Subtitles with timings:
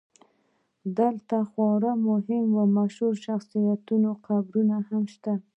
[0.97, 5.33] دلته د خورا مهمو مشهورو شخصیتونو قبرونه هم شته.